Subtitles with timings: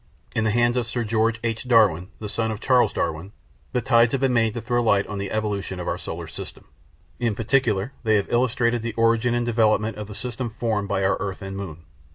[0.35, 1.67] In the hands of Sir George H.
[1.67, 3.33] Darwin, the son of Charles Darwin,
[3.71, 6.65] the tides had been made to throw light on the evolution of our solar system.
[7.19, 11.17] In particular, they have illustrated the origin and development of the system formed by our
[11.19, 11.83] earth and moon.